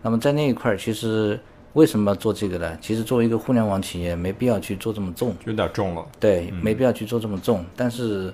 [0.02, 1.38] 那么在那一块儿，其实
[1.74, 2.76] 为什么做这个呢？
[2.80, 6.04] 其实作为一个互联网企业，没必要去做这么重，有点重了。
[6.18, 7.64] 对，没必要去做这么重。
[7.76, 8.32] 但是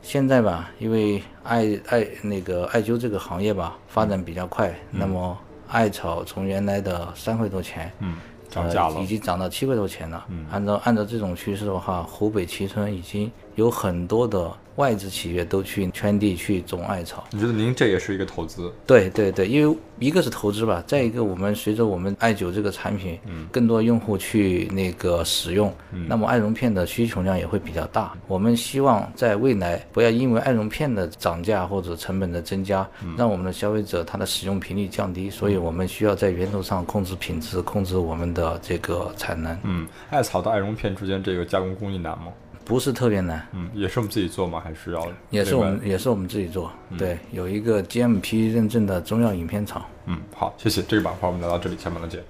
[0.00, 5.36] 现在吧，因为艾艾那个艾灸这个行业吧发展比较快，那么
[5.68, 8.16] 艾草从原来的三块多钱，嗯，
[8.48, 10.24] 涨价了呃，已经涨到七块多钱了。
[10.28, 17.24] 嗯，按照按照这种趋势的话，湖北蕲春已经有很多的外资企业都去圈地去种艾草。
[17.32, 18.72] 你觉得您这也是一个投资？
[18.86, 25.74] 对对对，因为一个是投资吧，再一个我们随着我们艾灸这个产品，嗯，更多用户去那个使用，
[26.06, 28.16] 那么艾绒片的需求量也会比较大。
[28.28, 42.26] 我们希望在未来不要因为艾绒片的涨价或者成本的增加，让我们的消费者他的使用频率降低，所以我们需要在源头上控制品质，控制我们的这个产能，嗯，艾草到艾绒片之间这个加工工艺难吗？
[42.68, 43.44] 不是特别难。
[43.52, 44.60] 嗯，也是我们自己做吗？
[44.62, 49.84] 还是要也是我们也是我们自己做，对，有一个 GMP 认证的中药饮片厂。
[50.04, 50.82] 嗯，好，谢谢。
[50.82, 52.22] 这个板块我们聊到这里，下面再见。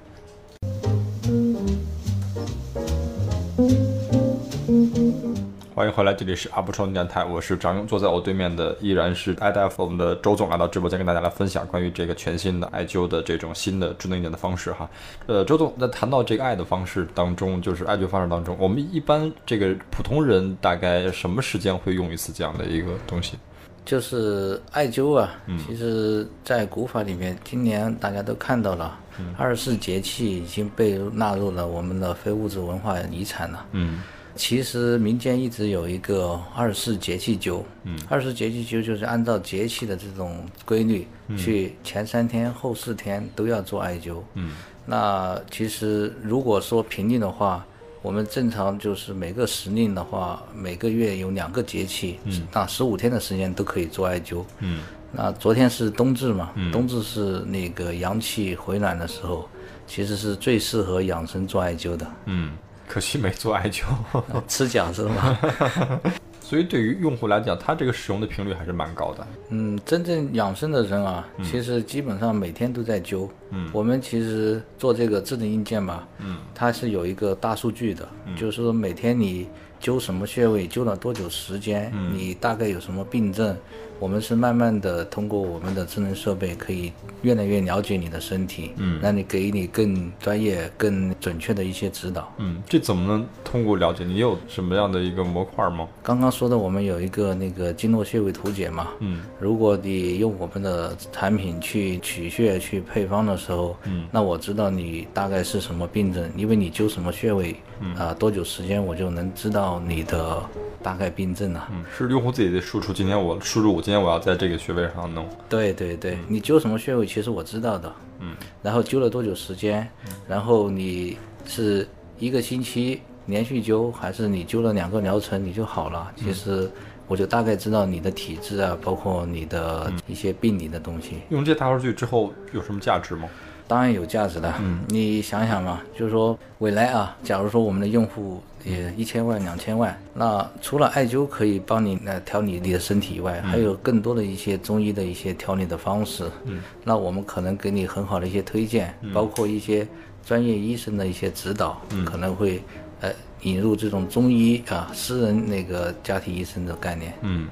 [5.79, 14.91] 欢迎回来，这里是阿布创电台，我是张勇，坐在我对面的依然是 IDF 我们的周总来到直播间跟大家来分享关于这个全新的艾灸的这种新的智能一点的方式哈。
[15.27, 23.39] 呃，周总在谈到这个艾的方式当中，就是艾灸方式当中，我们一般这个普通人大概什么时间会用一次这样的一个东西？
[23.85, 25.31] 就是艾灸啊，
[25.65, 28.99] 其实，在古法里面，今年大家都看到了，
[29.37, 33.65] 二十四节气已经被纳入了我们的非物质文化遗产了。
[33.71, 34.03] 嗯
[34.39, 44.53] 其实民间一直有一个二十四节气灸，嗯，二十四节气灸就是按照节气的这种规律，去前三天后四天都要做艾灸，嗯，
[44.87, 47.67] 那其实如果说平定的话，
[48.01, 54.85] 我们正常就是每个时令的话，每个月有两个节气，嗯，那十五天的时间都可以做艾灸，嗯。
[55.11, 59.49] 那昨天是冬至嘛，冬至是那个阳气回暖的时候，
[59.87, 62.53] 其实是最适合养生做艾灸的，嗯，
[62.89, 63.85] 可惜没做艾灸。
[64.49, 65.39] 吃饺子嘛。
[66.41, 69.27] 所以对于用户来讲，他这个使用的频率还是蛮高的。
[69.51, 73.29] 嗯，真正养生的人啊，其实基本上每天都在灸。
[73.51, 79.47] 嗯，我们其实做这个智能硬件嘛，嗯，它是有一个大数据的，就是说每天你
[79.79, 83.55] 灸什么穴位，灸了多久时间，你大概有什么病症，
[83.99, 92.33] 我们是慢慢的通过我们的智能设备，可以越来越了解你的身体，嗯，让你给你更专业、更准确的一些指导。
[92.39, 94.05] 嗯，这怎么能通过了解？
[94.05, 95.89] 你有什么样的一个模块吗？
[96.03, 110.41] 刚刚说的，我们有一个那个经络穴位图解嘛，嗯，如果你用我们的产品去取穴、去配方的时候，嗯，那我知道你大概是什么病症，因为你灸什么穴位，嗯啊、多久时间，我就能知道你的
[110.83, 111.69] 大概病症了。
[111.73, 112.93] 嗯，是用户自己的输出。
[112.93, 115.27] 今天我输入，我今天我要在这个穴位上弄。
[115.49, 117.91] 对对对，你灸什么穴位，其实我知道的。
[118.21, 119.89] 嗯，然后灸了多久时间，
[120.29, 126.13] 然后你是一个星期连续灸，还是你灸了两个疗程你就好了？
[126.17, 126.71] 其实
[127.07, 131.21] 我就大概知道你的体质啊，包括你的一些病理的东西。
[131.31, 133.27] 用这大数据之后有什么价值吗？
[133.67, 134.53] 当然有价值的。
[134.61, 146.25] 嗯，你想想嘛，就是说未来啊，假如说我们的用户也一千万、两千万，那除了艾灸可以帮你来调理你的身体以外，还有更多的一些中医的一些调理的方式。
[146.45, 149.87] 嗯，那我们可能给你很好的一些推荐，包括一些
[150.25, 152.63] 专业医生的一些指导，可能会
[153.01, 153.11] 呃
[153.43, 157.13] 引入这种中医啊私人那个家庭医生的概念。
[157.23, 157.49] 嗯，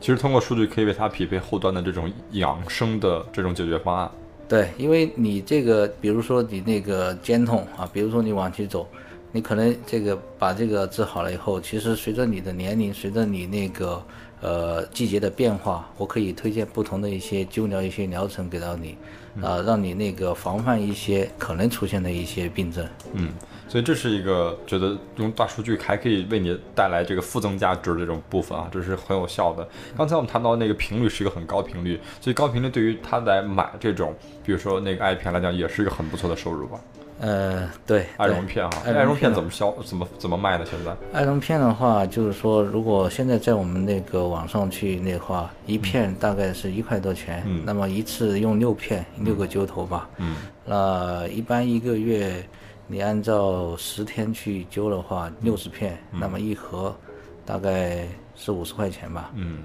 [0.00, 4.10] 其实通过数据可以为它匹配后端的这种养生的这种解决方案。
[4.48, 8.86] 对，因为你这个，比如说你那个肩痛啊，比如说你往前走，
[9.32, 14.04] 你可能这个把这个治好了以后，其实随着你的年龄，随着你那个
[14.42, 18.96] 呃季节的变化，我可以推荐不同的一些灸疗一些疗程给到你，
[19.40, 22.86] 啊、让你那个防范一些可能出现的一些病症。
[23.14, 23.32] 嗯，
[23.72, 29.66] 所以这是一个觉得用大数据还可以为你带来这个负增价值的这种部分啊，这是很有效的。
[29.96, 36.78] 刚才我们谈到那个频率是一个很高频率，所以高频率对于他来买这种，比如说那个艾片来讲，也是一个很不错的收入吧。
[37.18, 40.66] 呃，对，艾绒片哈，艾艾绒片怎么销怎么怎么卖的？
[40.66, 40.94] 现在？
[41.18, 52.44] 艾绒片的话，就是说，如果现在在我们那个网上去那话，一片大概是一块多钱，嗯那么一次用六片，六个灸头吧，嗯，那一般一个月
[52.92, 56.94] 你按照十天去灸的话，六十片，那么一盒
[57.42, 59.60] 大概是五十块钱吧，嗯，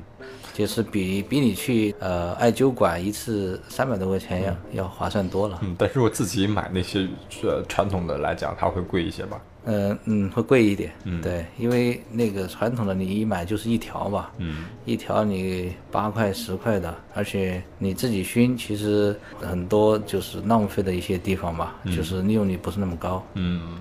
[0.53, 7.05] 就是比比你去呃艾灸馆一次三百多块钱要、要划算多了，嗯，但是我自己买那些
[7.43, 9.41] 呃传统的来讲，它会贵一些吧？
[9.67, 23.21] 嗯嗯，会贵一点，嗯，对，因为那个传统的你一买就是一条吧，嗯，一条你八块十块的，而且你自己熏，其实很多就是浪费的一些地方吧，就是利用率不是那么高。
[23.33, 23.77] 嗯，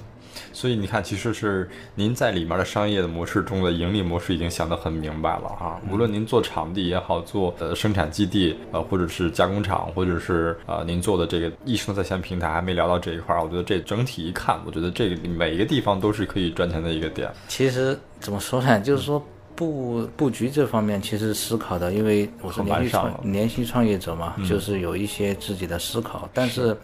[0.56, 5.78] 所以你看，其实是您在里面的商业的模式中的盈利模式已经想得很明白了哈。
[5.92, 17.30] 无论您做场地也好，做呃生产基地呃，或者是加工厂，或者是呃您做的这个医生在线平台，还没聊到这一块儿，我觉得这整体一看，我觉得这个每一个地方都是可以赚钱的一个点。
[17.48, 19.22] 其实怎么说呢，就是说
[19.54, 26.26] 布布局这方面其实思考的，因为我是很连续连续创业者嘛，就是有一些自己的思考。
[26.32, 26.74] 但是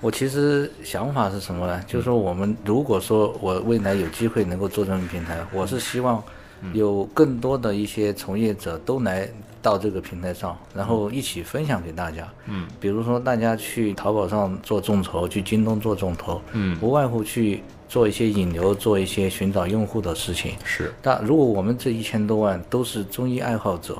[0.00, 1.82] 我其实想法是什么呢？
[1.86, 6.22] 就是说我们如果说我未来有机会能够做这种平台，我是希望
[6.72, 9.28] 有更多的一些从业者都来
[9.60, 12.26] 到这个平台上，然后一起分享给大家。
[12.46, 20.52] 嗯，比如说大家去淘宝上做众筹，去京东做众筹，嗯，无外乎去做一些引流，做一些寻找用户的事情。
[20.64, 23.98] 是，但如果我们这一千多万都是中医爱好者，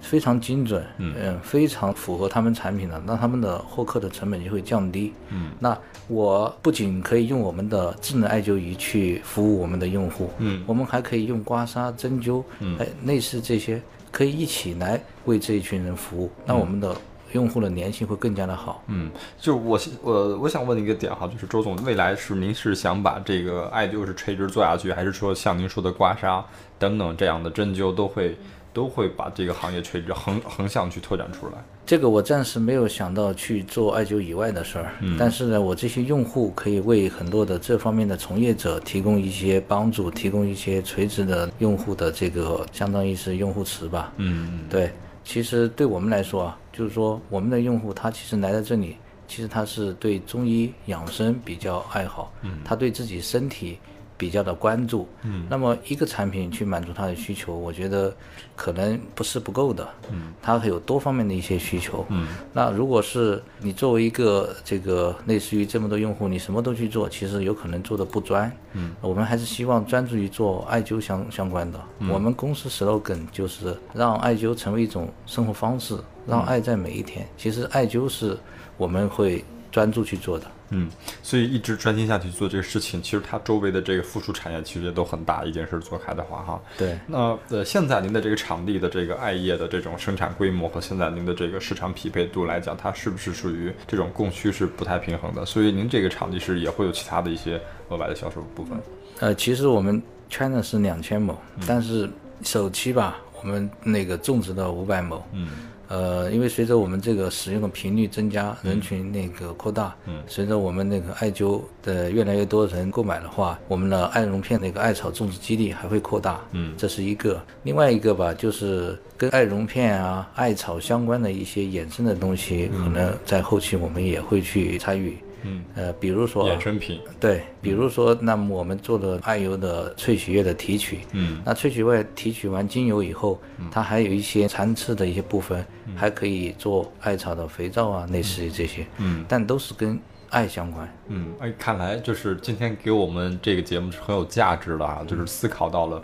[0.00, 5.12] 非常精准，嗯、非常符合他们产品的，那他们的获客的成本就会降低。
[5.30, 5.76] 嗯，那
[6.06, 13.82] 我不仅可以用我们的智能艾灸仪去服务我们的用户，嗯，我们还可以用刮痧、针灸，嗯，哎，类似这些，
[14.12, 16.96] 可以一起来为这一群人服务，那我们的
[17.32, 18.82] 用户的粘性会更加的好。
[18.86, 26.42] 嗯，就我我我想问一个点哈，就是周总，未来是您是想把这个艾灸是垂直做下去，还是说像您说的刮痧
[26.78, 28.36] 等等这样的针灸都会
[28.72, 31.52] 都会把这个行业垂直横横向去拓展出来？
[31.84, 44.12] 这个我暂时没有想到去做艾灸以外的事儿，嗯但是呢，我这些用户可以为很多的这方面的从业者提供一些帮助，提供一些垂直的用户的这个相当于是用户池吧。
[44.18, 44.92] 嗯对，
[45.24, 48.96] 其实对我们来说啊，就是说我们的用户他其实来到这里，
[49.28, 53.78] 其实他是对中医养生比较爱好，嗯，他对自己身体
[54.16, 58.14] 比较的关注，嗯，那么一个产品去满足他的需求，我觉得
[58.54, 75.96] 可能不是不够的，嗯，他还有多方面的一些需求，嗯，那如果是你作为一个这个类似于这么多用户，你什么都去做，其实有可能做的不专，嗯，我们还是希望专注于做艾灸相相关的，我们公司 slogan 就是让艾灸成为一种生活方式，
[76.26, 77.26] 让爱在每一天。
[77.36, 78.38] 其实艾灸是
[78.76, 80.46] 我们会专注去做的。
[80.72, 80.90] 嗯，
[81.22, 85.44] 所以一直专心下去做这个事情，其实它周围的这个附属产业其实也都很大。
[85.44, 95.44] 一件事做开的话，哈，对那呃，现在您的这个场地的这个艾叶的这种生产规模和现在您的这个市场匹配度来讲，它是不是属于这种供需是不太平衡的？
[95.44, 98.78] 所以您这个场地是也会有其他的一些额外的销售部分。
[99.18, 102.08] 呃，其实我们圈的是两千亩，但是
[102.42, 105.22] 首期吧，我们那个种植的五百亩。
[105.32, 105.48] 嗯，
[105.92, 117.38] 呃，因为随着我们这个使用的频率增加，人群那个扩大，嗯，随着我们那个艾灸的越来越多人购买的话，我们的艾绒片那个艾草种植基地还会扩大，嗯，这是一个。
[117.62, 125.18] 另外一个吧，就是跟艾绒片啊、艾草相关的一些衍生的东西，可能在后期我们也会去参与。
[125.42, 133.40] 嗯，呃，比如说衍生品，对，比如说，那么我们做的艾油的萃取液的提取，嗯，那萃取液提取完精油以后，
[133.70, 135.64] 它还有一些残次的一些部分，
[135.94, 139.98] 还可以做艾草的肥皂啊，类似于这些，嗯，但都是跟
[140.30, 140.88] 艾相关。
[141.08, 146.02] 嗯，哎，看来就是今天给我们这个节目是很有价值的啊，就是思考到了。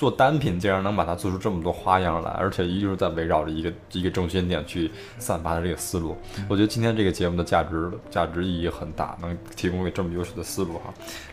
[0.00, 6.16] 做单品竟然能把它做出这么多花样来，而且一直在围绕着一个一个中心点去散发的这个思路，
[6.48, 10.84] 我觉得今天这个节目的价值价值意义很大，能提供给这么优秀的思路哈。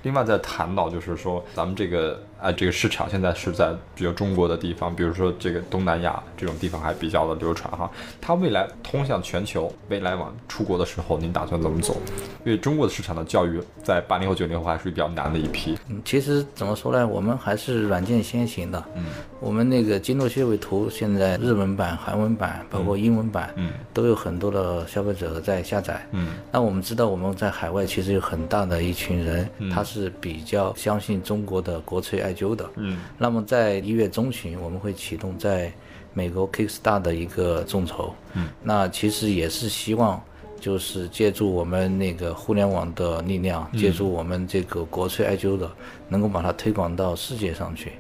[0.03, 7.89] 另外再谈到就是说，咱们这个啊这个市场现在是在比较中国的地方，比如说这个东南亚这种地方还比较的流传哈。
[8.21, 11.97] 它未来通向全球，未来往出国的时候，您打算怎么走？
[12.45, 15.77] 因为中国的市场的教育在八零后九零后还属于比较难的一批。
[15.89, 18.83] 嗯，其实怎么说呢，我们还是软件先行的。
[18.95, 19.05] 嗯，
[19.39, 26.05] 我们那个经络穴位图现在日文版、韩文版，包括英文版，嗯，都有很多的消费者在下载。
[26.11, 32.69] 嗯，那我们知道我们在海外其实有很大的一群人，他是比较相信中国的国粹艾灸的。
[32.75, 35.71] 嗯，那么在一月中旬，我们会启动在
[36.13, 38.13] 美国 Kickstar 的一个众筹。
[38.33, 40.21] 嗯，那其实也是希望。
[40.59, 45.71] 就是借助我们那个互联网的力量，借助我们这个国粹艾灸的，
[46.09, 47.91] 能够把它推广到世界上去，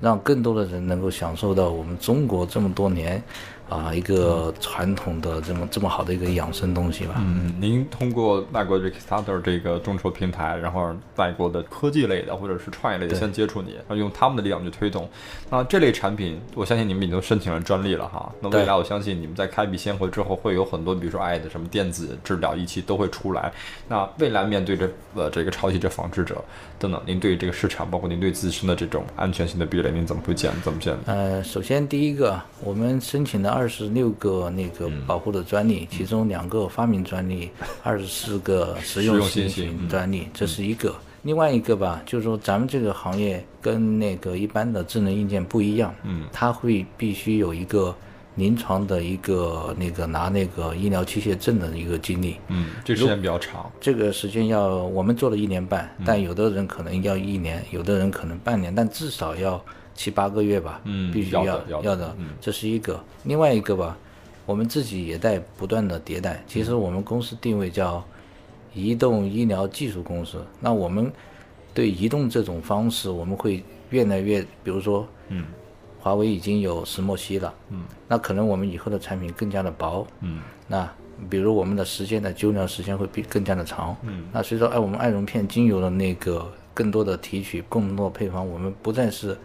[0.00, 3.22] 让更多的人能够享受到我们中国这么多年
[3.68, 7.14] 啊一个传统的这么这么好的一个养生东西吧。
[7.18, 15.08] 嗯，您通过外国这个 Kickstarter 这个众筹平台，然后外国的科技类的或者是创业类的先接触你，然后用他们的力量去推动。
[15.50, 18.32] 那这类产品，我相信你们已经申请了专利了哈。
[18.40, 23.52] 那未来我相信你们在开辟先河之后，会有很多，比如说爱的什么电子治疗仪器都会出来。
[23.88, 26.42] 那未来面对着呃这个抄袭者、仿制者
[26.78, 30.98] 等等，您对于这个市场，包括您对自身的这种安全性的壁垒，您怎么会建怎么建立？
[31.06, 37.48] 呃，首先第一个，我们申请了二十六个那个保护的专利，其中两个发明专利，
[37.82, 40.94] 二十四个实用新型专利，这是一个。
[41.22, 47.96] 另外一个吧，就是说咱们这个行业跟那个一般的智能硬件不一样，嗯它会必须有一个
[48.34, 52.36] 临床的一个那个拿那个医疗器械证的一个经历。
[52.48, 53.72] 嗯，这时间比较长。
[53.80, 59.64] 这个时间要我们做了一年半，嗯但有的人可能要一年，有的人可能半年，但至少要
[59.96, 60.80] 七八个月吧。
[60.84, 61.44] 嗯必须要
[61.82, 63.02] 要的这是一个。
[63.24, 63.96] 另外一个吧，
[64.44, 66.44] 我们自己也在不断的迭代。
[66.46, 68.04] 其实我们公司定位叫
[68.74, 70.44] 移动医疗技术公司。
[70.60, 71.10] 那我们
[71.74, 75.44] 对移动这种方式，我们会越来越，比如说，嗯
[75.98, 80.88] 华为已经有石墨烯了，嗯那可能我们以后的产品更加的薄，嗯那
[81.28, 83.96] 比如我们的时间的灸疗时间会比更加的长。
[84.02, 89.36] 嗯那随着哎我们艾绒片精油的那个更多的提取、更多的配方，我们不再是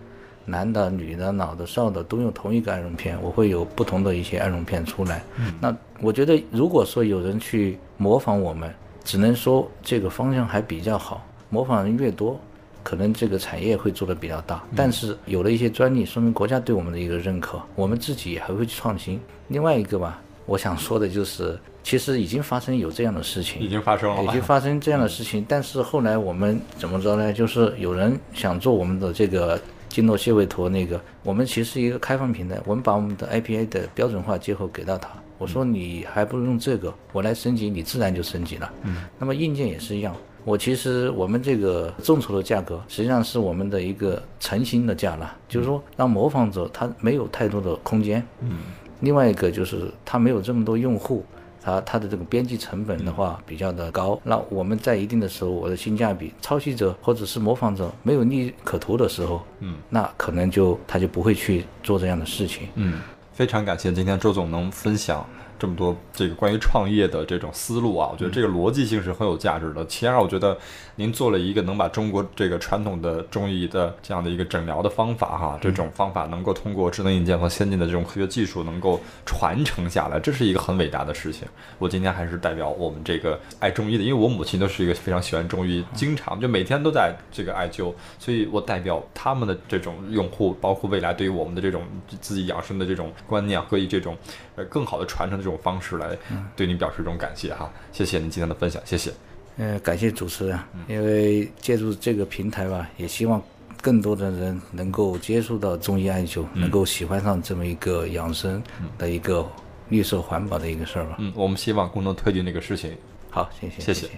[0.45, 5.23] 男的、女的、老的、少的都用同一个艾绒片，我会有不同的一些艾绒片出来。
[5.37, 8.73] 嗯那我觉得如果说有人去模仿我们，
[9.03, 12.39] 只能说这个方向还比较好，模仿人越多。
[12.83, 19.21] 可能这个产业会做得比较大，但是有了一些专利，说明国家对我们的一个认可，我们自己也还会去创新。
[19.49, 27.31] 另外一个吧，我想说的就是，其实已经发生有这样的事情，已经发生了已经发生这样的事情，但是后来我们怎么着呢？
[27.31, 29.61] 就是有人想做我们的这个
[29.91, 35.09] 经络穴位图那个，我们其实是一个开放平台，我们把我们的 IPA 的标准化接口给到他。
[35.37, 38.71] 我说你还不如用这个，我来升级，你自然就升级了。
[38.83, 40.15] 嗯，那么硬件也是一样。
[40.45, 48.25] 我其实我们这个众筹的价格，实际上是我们的一个诚心的价了，就是说让模仿者他没有太多的空间。
[48.39, 48.59] 嗯
[49.01, 51.25] 另外一个就是他没有这么多用户，
[51.61, 54.19] 它它的这个边际成本的话比较的高。
[54.23, 62.67] 那我们在一定的时候，我的性价比，抄袭者或者是模仿者没有利可图的时候，嗯，那可能就他就不会去做这样的事情。
[62.75, 62.99] 嗯，
[63.33, 65.25] 非常感谢今天周总能分享
[65.59, 69.85] 这么多这个关于创业的这种思路啊，我觉得这个逻辑性是很有价值的。
[69.85, 70.57] 其二，我觉得
[71.01, 81.47] 您做了一个能把中国这个传统的中医的这样的一个诊疗的方法哈，这种方法能够通过智能硬件和先进的这种科学技术能够传承下来，这是一个很伟大的事情。
[81.79, 91.81] 我今天还是代表我们这个爱中医的，因为我母亲都是一个非常喜欢中医，经常就每天都在这个艾灸，所以我代表他们的这种用户，包括未来对于我们的这种
[92.19, 94.15] 自己养生的这种观念和以这种
[94.55, 96.15] 呃更好的传承的这种方式来
[96.55, 99.11] 对您表示一种感谢哈，谢谢您今天的分享，谢谢。
[99.57, 103.41] 呃，感谢主持人，因为借助这个平台吧，也希望
[103.81, 108.61] 更多的人能够接触到中医艾灸，能够喜欢上这么一个养生
[108.97, 109.45] 的一个
[109.89, 111.17] 绿色环保的一个事儿吧。
[111.19, 112.95] 嗯，我们希望共同推进这个事情。
[113.29, 114.09] 好，谢谢，谢谢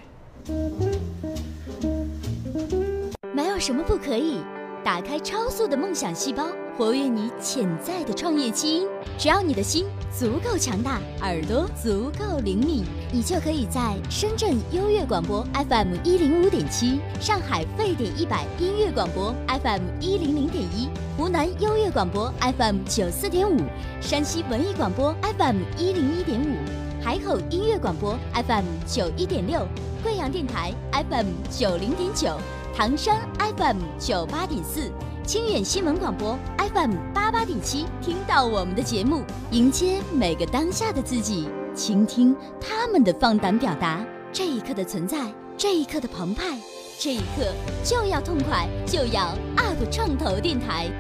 [3.34, 4.40] 没有什么不可以。
[4.84, 6.46] 打开超速的梦想细胞，
[6.78, 8.88] 活跃你潜在的创业基因。
[9.18, 23.60] 只要你的心足够强大，耳朵足够灵敏，你就可以在深圳优越广播 FM 一零五点七、上海沸点一百音乐广播 FM 一零零点一、湖南优越广播 FM 九四点五、
[24.02, 26.56] 山西文艺广播 FM 一零一点五、
[27.04, 29.68] 海口音乐广播 FM 九一点六、
[30.02, 32.36] 贵阳电台 FM 九零点九。
[32.76, 34.92] 唐山 FM 九八点四，
[35.26, 44.06] 清远新闻广播 FM 八八点七，听到我们的节目，迎接每个当下的自己，倾听他们的放胆表达。
[44.34, 46.60] 这一刻的存在，这一刻的澎湃，
[47.00, 47.54] 这一刻
[47.86, 50.92] 就要痛快，就要 UP 创投电台。